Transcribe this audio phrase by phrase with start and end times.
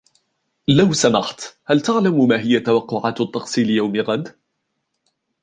[0.67, 4.27] لو سمحت، هل تعلم ما هي توقعات الطقس ليوم غد؟